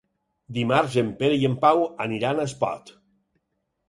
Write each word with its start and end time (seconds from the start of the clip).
Dimarts 0.55 0.95
en 1.01 1.11
Pere 1.19 1.37
i 1.41 1.45
en 1.49 1.57
Pau 1.65 1.81
aniran 2.07 2.41
a 2.41 2.47
Espot. 2.53 2.91